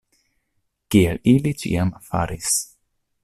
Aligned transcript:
Kiel 0.95 1.19
ili 1.35 1.53
ĉiam 1.63 1.93
faris. 2.09 2.57